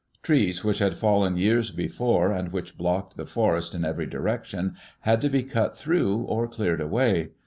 Trees 0.23 0.63
which 0.63 0.79
had 0.79 0.97
fallen 0.97 1.37
years 1.37 1.69
before, 1.69 2.31
and 2.31 2.51
which 2.51 2.75
blocked 2.75 3.17
the 3.17 3.25
forest 3.27 3.75
in 3.75 3.85
every 3.85 4.07
direction, 4.07 4.75
had 5.01 5.21
to 5.21 5.29
be 5.29 5.43
cut 5.43 5.77
through 5.77 6.21
or 6.23 6.47
cleared 6.47 6.81
away. 6.81 7.33